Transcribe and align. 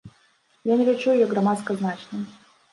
Я 0.71 0.77
не 0.79 0.87
лічу 0.89 1.15
яе 1.19 1.29
грамадска 1.35 1.71
значнай. 1.85 2.29